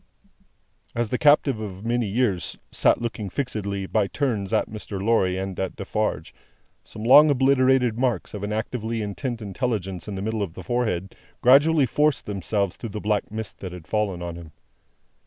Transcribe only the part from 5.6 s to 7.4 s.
Defarge, some long